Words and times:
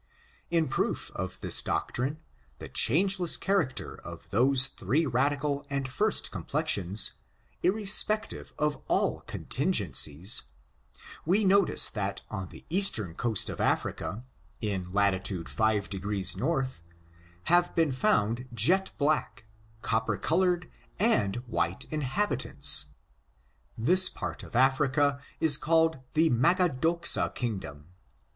In 0.49 0.67
proof 0.67 1.11
of 1.13 1.41
this 1.41 1.61
doctrine, 1.61 2.19
the 2.57 2.67
changeless 2.69 3.37
character 3.37 4.01
of 4.03 4.31
those 4.31 4.65
three 4.65 5.05
radical 5.05 5.63
and 5.69 5.87
first 5.87 6.31
complexions, 6.31 7.11
irrespec 7.63 8.29
tive 8.29 8.51
of 8.57 8.81
all 8.87 9.21
contingencies, 9.27 10.41
we 11.23 11.45
notice 11.45 11.87
that 11.87 12.23
on 12.31 12.49
the 12.49 12.65
eastern 12.71 13.13
coast 13.13 13.47
of 13.47 13.61
Africa, 13.61 14.25
in 14.59 14.91
latitude 14.91 15.47
five 15.47 15.87
degrees 15.87 16.35
north, 16.35 16.81
have 17.43 17.75
been 17.75 17.91
found 17.91 18.47
jet 18.51 18.91
black, 18.97 19.45
copper 19.83 20.17
colored 20.17 20.67
and 20.97 21.35
white 21.47 21.85
inhat) 21.91 22.29
itants. 22.31 22.85
This 23.77 24.09
part 24.09 24.41
of 24.41 24.55
Africa 24.55 25.21
is 25.39 25.57
called 25.57 25.99
the 26.13 26.31
Magadoxa 26.31 27.35
kingdom. 27.35 27.85